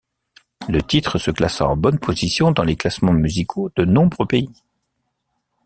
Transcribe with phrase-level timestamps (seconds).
[0.67, 4.49] Le titre se classa en bonne position dans les classements musicaux de nombreux pays.